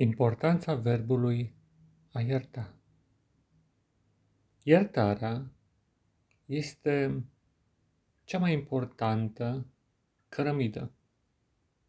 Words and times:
Importanța 0.00 0.74
verbului 0.74 1.54
a 2.12 2.20
ierta. 2.20 2.74
Iertarea 4.62 5.50
este 6.46 7.24
cea 8.24 8.38
mai 8.38 8.52
importantă 8.52 9.66
cărămidă 10.28 10.92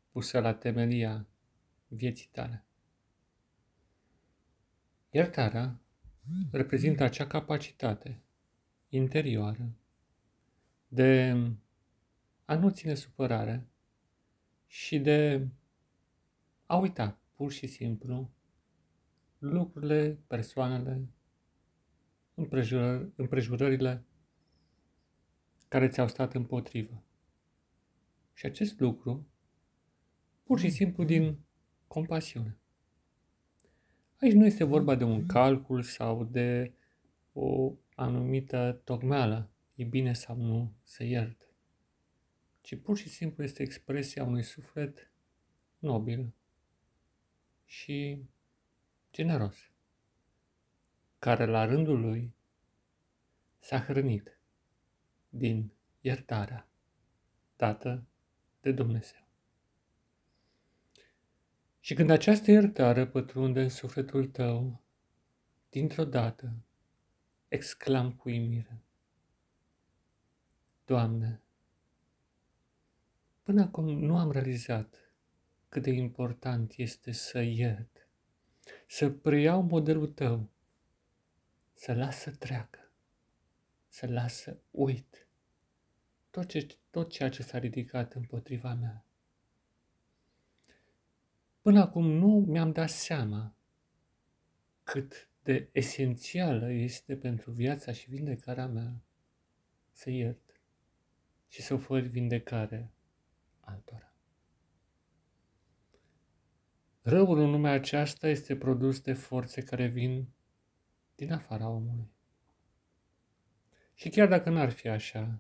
pusă 0.10 0.40
la 0.40 0.54
temelia 0.54 1.28
vieții 1.88 2.30
tale. 2.32 2.66
Iertarea 5.12 5.80
reprezintă 6.52 7.04
acea 7.04 7.28
capacitate 7.28 8.22
interioară 8.90 9.76
de 10.88 11.38
a 12.46 12.56
nu 12.56 12.70
ține 12.70 12.94
supărare 12.94 13.68
și 14.68 15.00
de 15.00 15.48
a 16.66 16.76
uita 16.76 17.21
pur 17.42 17.52
și 17.52 17.68
simplu 17.68 18.32
lucrurile, 19.38 20.20
persoanele, 20.28 21.08
împrejurări, 22.34 23.12
împrejurările 23.16 24.06
care 25.68 25.88
ți-au 25.88 26.08
stat 26.08 26.34
împotrivă. 26.34 27.04
Și 28.34 28.46
acest 28.46 28.80
lucru, 28.80 29.28
pur 30.44 30.60
și 30.60 30.70
simplu 30.70 31.04
din 31.04 31.40
compasiune. 31.88 32.58
Aici 34.20 34.34
nu 34.34 34.46
este 34.46 34.64
vorba 34.64 34.96
de 34.96 35.04
un 35.04 35.26
calcul 35.26 35.82
sau 35.82 36.24
de 36.24 36.74
o 37.34 37.76
anumită 37.96 38.82
tocmeală, 38.84 39.52
e 39.76 39.84
bine 39.84 40.14
sau 40.14 40.36
nu 40.36 40.74
să 40.84 41.04
iert, 41.04 41.54
ci 42.62 42.76
pur 42.76 42.98
și 42.98 43.10
simplu 43.10 43.44
este 43.44 43.64
expresia 43.64 44.24
unui 44.24 44.44
suflet 44.44 45.12
nobil, 45.80 46.34
și 47.72 48.26
generos, 49.12 49.72
care 51.20 51.46
la 51.46 51.66
rândul 51.66 52.00
lui 52.00 52.34
s-a 53.60 53.80
hrănit 53.80 54.40
din 55.30 55.72
iertarea 56.02 56.68
dată 57.56 58.06
de 58.62 58.72
Dumnezeu. 58.72 59.28
Și 61.80 61.94
când 61.94 62.10
această 62.10 62.52
iertare 62.52 63.08
pătrunde 63.08 63.62
în 63.62 63.70
sufletul 63.70 64.28
tău, 64.28 64.82
dintr-o 65.70 66.06
dată 66.06 66.54
exclam 67.48 68.14
cu 68.14 68.30
imire. 68.30 68.82
Doamne, 70.86 71.42
până 73.44 73.62
acum 73.62 73.86
nu 73.86 74.18
am 74.18 74.32
realizat 74.32 75.01
cât 75.72 75.84
de 75.84 75.92
important 75.92 76.74
este 76.76 77.12
să 77.12 77.40
iert, 77.40 78.08
să 78.88 79.10
preiau 79.10 79.62
modelul 79.62 80.08
tău, 80.08 80.50
să 81.74 81.94
las 81.94 82.20
să 82.20 82.32
treacă, 82.32 82.92
să 83.88 84.08
las 84.08 84.34
să 84.34 84.58
uit 84.72 85.28
tot, 86.30 86.48
ce, 86.48 86.68
tot 86.90 87.12
ceea 87.12 87.30
ce 87.30 87.44
s-a 87.44 87.58
ridicat 87.58 88.14
împotriva 88.14 88.74
mea. 88.74 89.06
Până 91.62 91.80
acum 91.80 92.06
nu 92.06 92.46
mi-am 92.48 92.72
dat 92.72 92.90
seama 92.90 93.56
cât 94.84 95.30
de 95.44 95.70
esențială 95.72 96.72
este 96.72 97.16
pentru 97.16 97.52
viața 97.52 97.92
și 97.92 98.10
vindecarea 98.10 98.68
mea 98.68 99.02
să 99.92 100.10
iert 100.10 100.62
și 101.48 101.62
să 101.62 101.74
ofer 101.74 102.02
vindecare 102.02 102.92
altora. 103.60 104.11
Răul 107.12 107.38
în 107.38 107.52
lumea 107.52 107.72
aceasta 107.72 108.28
este 108.28 108.56
produs 108.56 109.02
de 109.02 109.14
forțe 109.14 109.64
care 109.64 109.88
vin 109.88 110.28
din 111.16 111.32
afara 111.32 111.68
omului. 111.68 112.12
Și 113.94 114.10
chiar 114.10 114.28
dacă 114.28 114.50
n-ar 114.50 114.70
fi 114.70 114.88
așa, 114.88 115.40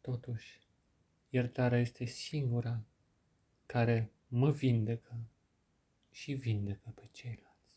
totuși, 0.00 0.60
iertarea 1.30 1.78
este 1.78 2.04
singura 2.04 2.84
care 3.66 4.12
mă 4.28 4.50
vindecă 4.50 5.16
și 6.10 6.32
vindecă 6.32 6.92
pe 6.94 7.08
ceilalți. 7.12 7.76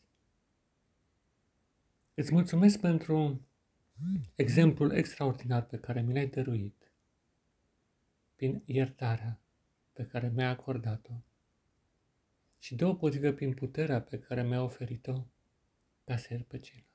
Îți 2.13 2.34
mulțumesc 2.34 2.80
pentru 2.80 3.47
exemplul 4.36 4.92
extraordinar 4.92 5.66
pe 5.66 5.78
care 5.78 6.02
mi 6.02 6.13
l-ai 6.13 6.28
dăruit 6.28 6.92
prin 8.36 8.62
iertarea 8.66 9.40
pe 9.94 10.06
care 10.06 10.30
mi-ai 10.30 10.50
acordat-o 10.50 11.13
și 12.66 12.76
deopotrivă 12.76 13.31
prin 13.31 13.53
puterea 13.53 14.02
pe 14.02 14.20
care 14.20 14.44
mi-a 14.44 14.62
oferit-o 14.62 15.26
ca 16.03 16.18
să 16.18 16.40
pe 16.48 16.59
ceilalți. 16.59 16.90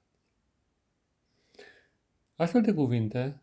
Astfel 2.36 2.62
de 2.62 2.72
cuvinte 2.72 3.40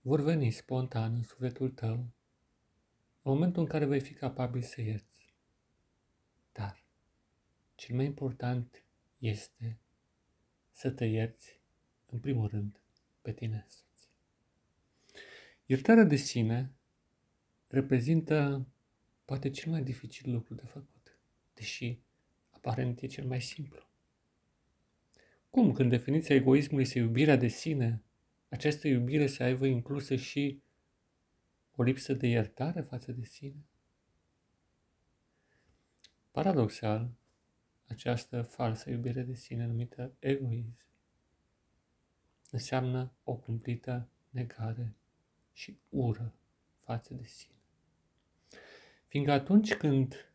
vor 0.00 0.20
veni 0.20 0.50
spontan 0.50 1.14
în 1.14 1.22
sufletul 1.22 1.70
tău 1.70 1.94
în 3.22 3.32
momentul 3.32 3.62
în 3.62 3.68
care 3.68 3.84
vei 3.84 4.00
fi 4.00 4.12
capabil 4.12 4.62
să 4.62 4.80
ierți. 4.80 5.34
Dar 6.52 6.84
cel 7.74 7.96
mai 7.96 8.04
important 8.04 8.84
este 9.18 9.78
să 10.70 10.90
te 10.90 11.04
ierți, 11.04 11.60
în 12.06 12.18
primul 12.18 12.48
rând, 12.48 12.80
pe 13.22 13.32
tine 13.32 13.62
însuți. 13.64 14.08
Iertarea 15.66 16.04
de 16.04 16.16
sine 16.16 16.72
reprezintă 17.66 18.66
poate 19.24 19.50
cel 19.50 19.72
mai 19.72 19.82
dificil 19.82 20.32
lucru 20.32 20.54
de 20.54 20.66
făcut 20.66 20.99
deși 21.60 21.98
aparent 22.50 23.00
e 23.00 23.06
cel 23.06 23.26
mai 23.26 23.40
simplu. 23.40 23.88
Cum, 25.50 25.72
când 25.72 25.90
definiția 25.90 26.34
egoismului 26.34 26.84
este 26.84 26.98
iubirea 26.98 27.36
de 27.36 27.48
sine, 27.48 28.02
această 28.48 28.88
iubire 28.88 29.26
să 29.26 29.42
aibă 29.42 29.66
inclusă 29.66 30.16
și 30.16 30.62
o 31.76 31.82
lipsă 31.82 32.12
de 32.12 32.26
iertare 32.26 32.80
față 32.80 33.12
de 33.12 33.24
sine? 33.24 33.64
Paradoxal, 36.30 37.10
această 37.86 38.42
falsă 38.42 38.90
iubire 38.90 39.22
de 39.22 39.34
sine 39.34 39.66
numită 39.66 40.12
egoism 40.18 40.88
înseamnă 42.50 43.12
o 43.24 43.34
cumplită 43.34 44.08
negare 44.30 44.94
și 45.52 45.78
ură 45.88 46.34
față 46.80 47.14
de 47.14 47.24
sine. 47.24 47.54
Fiindcă 49.06 49.32
atunci 49.32 49.74
când 49.74 50.29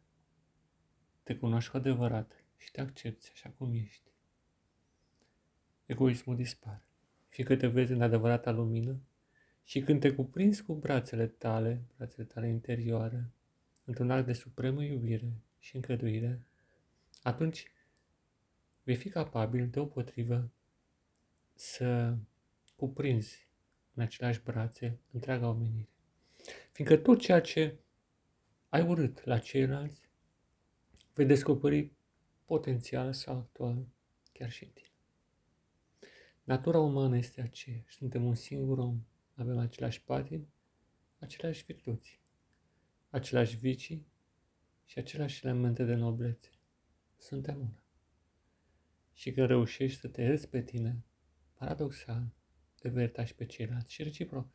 te 1.26 1.36
cunoști 1.36 1.72
cu 1.72 1.78
adevărat 1.78 2.44
și 2.58 2.72
te 2.72 2.82
accepti 2.82 3.30
așa 3.34 3.54
cum 3.58 3.74
ești. 3.74 4.10
Egoismul 5.86 6.36
dispare, 6.36 6.86
fiindcă 7.30 7.56
te 7.56 7.68
vezi 7.68 7.92
în 7.92 8.02
adevărata 8.02 8.52
lumină 8.52 9.00
și 9.64 9.82
când 9.82 10.00
te 10.00 10.14
cuprinzi 10.14 10.64
cu 10.64 10.74
brațele 10.74 11.28
tale, 11.28 11.82
brațele 11.98 12.24
tale 12.26 12.48
interioare, 12.48 13.30
într-un 13.86 14.12
act 14.12 14.26
de 14.26 14.34
supremă 14.34 14.84
iubire 14.84 15.32
și 15.60 15.76
încăduire, 15.76 16.42
atunci 17.24 17.72
vei 18.84 18.96
fi 18.96 19.10
capabil 19.10 19.68
deopotrivă 19.68 20.50
să 21.54 22.16
cuprinzi 22.76 23.48
în 23.94 24.04
aceleași 24.04 24.42
brațe 24.44 25.00
întreaga 25.12 25.48
omenire. 25.48 25.90
Fiindcă 26.72 26.98
tot 26.98 27.20
ceea 27.20 27.42
ce 27.42 27.76
ai 28.70 28.82
urât 28.82 29.24
la 29.24 29.40
ceilalți, 29.40 30.05
vei 31.16 31.26
descoperi 31.26 31.92
potențial 32.46 33.14
sau 33.14 33.38
actual 33.38 33.88
chiar 34.32 34.52
și 34.52 34.64
în 34.64 34.70
tine. 34.70 34.90
Natura 36.44 36.80
umană 36.80 37.18
este 37.18 37.42
aceeași. 37.42 37.96
Suntem 37.96 38.24
un 38.26 38.36
singur 38.36 38.78
om. 38.78 39.02
Avem 39.34 39.58
aceleași 39.58 40.02
patini, 40.02 40.48
aceleași 41.20 41.64
virtuți, 41.66 42.20
aceleași 43.10 43.58
vicii 43.58 44.08
și 44.86 44.98
aceleași 44.98 45.46
elemente 45.46 45.84
de 45.84 45.94
noblețe. 45.94 46.50
Suntem 47.18 47.60
una. 47.60 47.80
Și 49.14 49.32
că 49.32 49.46
reușești 49.46 50.00
să 50.00 50.08
te 50.08 50.22
ierți 50.22 50.50
pe 50.50 50.62
tine, 50.62 51.04
paradoxal, 51.54 52.34
te 52.80 52.90
vei 52.90 53.02
ierta 53.02 53.26
și 53.26 53.36
pe 53.36 53.46
ceilalți 53.46 53.94
și 53.94 54.04
reciproc. 54.04 54.48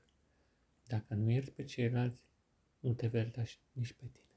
Dacă 0.86 1.14
nu 1.14 1.30
ierți 1.30 1.52
pe 1.52 1.64
ceilalți, 1.64 2.24
nu 2.80 2.94
te 2.94 3.06
vei 3.06 3.20
ierta 3.20 3.42
nici 3.72 3.92
pe 3.92 4.06
tine. 4.06 4.29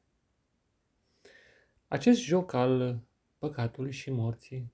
Acest 1.93 2.21
joc 2.21 2.53
al 2.53 2.99
păcatului 3.37 3.91
și 3.91 4.09
morții 4.09 4.73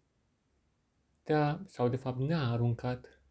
te-a, 1.24 1.62
sau 1.66 1.90
de 1.90 1.96
fapt 1.96 2.20
ne-a 2.20 2.50
aruncat 2.50 3.22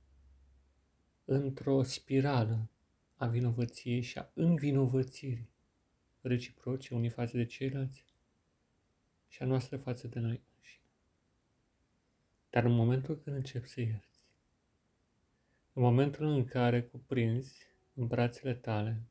într-o 1.25 1.83
spirală 1.83 2.71
a 3.17 3.27
vinovăției 3.27 4.01
și 4.01 4.19
a 4.19 4.31
învinovățirii 4.35 5.49
reciproce 6.21 6.95
unii 6.95 7.09
față 7.09 7.37
de 7.37 7.45
ceilalți 7.45 8.05
și 9.29 9.43
a 9.43 9.47
noastră 9.47 9.77
față 9.77 10.09
de 10.09 10.19
noi 10.19 10.43
înșine. 10.57 10.91
Dar 12.51 12.65
în 12.65 12.73
momentul 12.73 13.19
când 13.19 13.37
începi 13.37 13.69
să 13.69 13.81
ierți, 13.81 14.25
în 15.73 15.83
momentul 15.83 16.27
în 16.27 16.45
care 16.45 16.83
cuprinzi 16.83 17.67
în 17.95 18.07
brațele 18.07 18.55
tale 18.55 19.03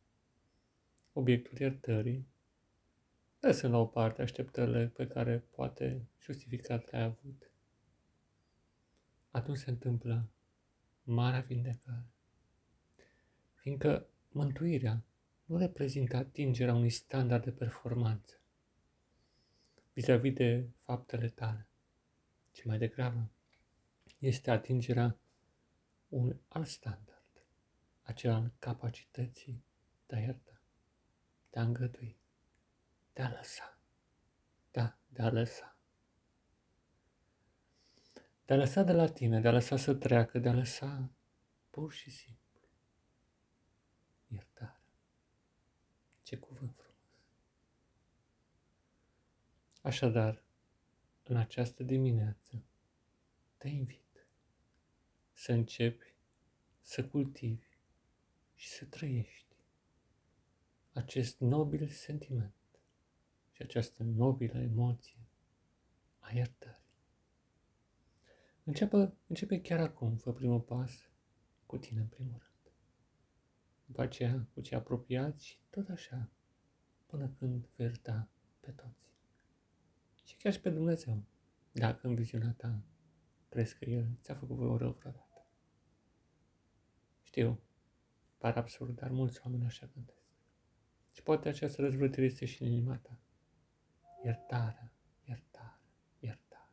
obiectul 1.14 1.58
iertării, 1.60 2.28
lăsând 3.40 3.74
la 3.74 3.80
o 3.80 3.86
parte 3.86 4.22
așteptările 4.22 4.88
pe 4.88 5.08
care 5.08 5.40
poate 5.40 6.08
justificat 6.22 6.92
le-ai 6.92 7.04
avut. 7.04 7.52
Atunci 9.32 9.58
se 9.58 9.70
întâmplă 9.70 10.30
marea 11.04 11.40
vindecare. 11.40 12.06
Fiindcă 13.56 14.08
mântuirea 14.30 15.04
nu 15.46 15.58
reprezintă 15.58 16.16
atingerea 16.16 16.74
unui 16.74 16.90
standard 16.90 17.44
de 17.44 17.52
performanță 17.52 18.40
vis-a-vis 19.94 20.34
de 20.34 20.70
faptele 20.84 21.30
tale, 21.30 21.68
ci 22.52 22.64
mai 22.64 22.78
degrabă 22.78 23.30
este 24.18 24.52
atingerea 24.52 25.18
unui 26.08 26.42
alt 26.48 26.68
standard, 26.68 27.46
acela 28.02 28.36
al 28.36 28.52
capacității 28.60 29.64
de 30.06 30.16
a 30.16 30.20
ierta, 30.20 30.62
de 31.50 31.60
a 31.60 31.64
îngădui, 31.64 32.18
de 33.18 33.24
a 33.24 33.30
lăsa, 33.30 33.78
da, 34.72 34.98
de 35.08 35.22
a 35.22 35.30
lăsa. 35.30 35.78
De 38.46 38.54
a 38.54 38.58
lăsa 38.58 38.84
de 38.84 38.92
la 38.92 39.08
tine, 39.08 39.40
de 39.40 39.48
a 39.48 39.52
lăsa 39.52 39.78
să 39.78 39.94
treacă, 39.94 40.40
de 40.40 40.50
a 40.50 40.54
lăsa 40.54 41.12
pur 41.70 41.94
și 41.94 42.10
simplu 42.10 42.62
iertare. 44.28 44.82
Ce 46.24 46.38
cuvânt 46.38 46.76
frumos! 46.76 47.22
Așadar, 49.82 50.44
în 51.24 51.36
această 51.36 51.84
dimineață, 51.84 52.64
te 53.58 53.68
invit 53.68 54.28
să 55.34 55.52
începi 55.52 56.14
să 56.82 57.08
cultivi 57.08 57.68
și 58.56 58.70
să 58.70 58.86
trăiești 58.86 59.56
acest 60.94 61.40
nobil 61.40 61.88
sentiment 61.88 62.56
și 63.58 63.64
această 63.64 64.04
nobilă 64.04 64.58
emoție 64.60 65.28
a 66.20 66.32
iertării. 66.34 66.86
Începe, 68.64 69.14
începe 69.28 69.62
chiar 69.62 69.80
acum, 69.80 70.16
fă 70.16 70.34
primul 70.34 70.60
pas 70.60 71.10
cu 71.66 71.78
tine 71.78 72.00
în 72.00 72.08
primul 72.08 72.38
rând. 72.38 72.74
După 73.86 74.02
aceea 74.02 74.48
cu 74.54 74.62
cei 74.62 74.78
apropiați 74.78 75.46
și 75.46 75.60
tot 75.70 75.90
așa, 75.90 76.30
până 77.06 77.28
când 77.38 77.68
vei 77.76 77.86
ierta 77.86 78.30
pe 78.60 78.72
toți. 78.72 79.10
Și 80.24 80.38
chiar 80.38 80.54
și 80.54 80.60
pe 80.60 80.70
Dumnezeu, 80.70 81.24
dacă 81.72 82.08
în 82.08 82.16
viziunea 82.16 82.54
ta 82.58 82.84
crezi 83.50 83.78
că 83.78 83.86
El 83.86 84.18
ți-a 84.22 84.36
făcut 84.36 84.56
vreo 84.56 84.78
rău 84.78 84.92
vreodată. 84.92 85.46
Știu, 87.24 87.60
par 88.38 88.58
absurd, 88.58 88.96
dar 88.96 89.12
mulți 89.12 89.42
oameni 89.44 89.66
așa 89.66 89.90
gândesc. 89.94 90.26
Și 91.12 91.24
poate 91.24 91.50
această 91.50 91.82
răzvrătire 91.82 92.26
este 92.26 92.46
și 92.46 92.64
în 92.64 92.72
inima 92.72 92.98
ta. 92.98 93.22
Iertarea, 94.24 94.94
iertare, 95.24 95.80
iertare. 96.20 96.72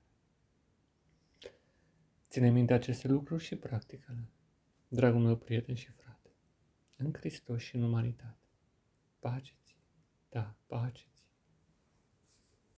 Ține 2.29 2.51
minte 2.51 2.73
aceste 2.73 3.09
lucruri 3.09 3.45
și 3.45 3.57
practică-le. 3.57 4.29
Dragul 4.89 5.21
meu 5.21 5.37
prieten 5.37 5.75
și 5.75 5.91
frate, 5.91 6.31
în 6.97 7.13
Hristos 7.13 7.63
și 7.63 7.77
în 7.77 7.83
umanitate. 7.83 8.39
Pace 9.19 9.55
ți 9.65 9.77
da, 10.29 10.55
pace 10.67 11.07